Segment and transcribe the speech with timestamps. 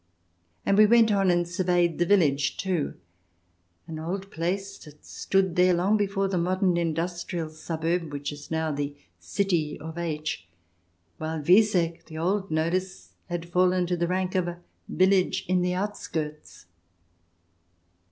[0.65, 2.95] And we went on and surveyed the village, too,
[3.85, 8.71] an old place that stood there long before the modern industrial suburb, which is now
[8.71, 10.47] the city of H,
[11.19, 15.75] while Wieseck, the old nodus, has fallen to the rank of a village in the
[15.75, 16.65] outskirts.